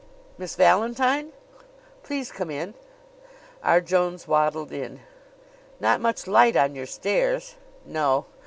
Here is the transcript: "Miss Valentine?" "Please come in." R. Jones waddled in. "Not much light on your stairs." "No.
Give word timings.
"Miss 0.35 0.55
Valentine?" 0.55 1.31
"Please 2.01 2.31
come 2.31 2.49
in." 2.49 2.73
R. 3.63 3.79
Jones 3.81 4.27
waddled 4.27 4.71
in. 4.71 5.01
"Not 5.79 6.01
much 6.01 6.25
light 6.25 6.55
on 6.55 6.73
your 6.73 6.87
stairs." 6.87 7.53
"No. 7.85 8.25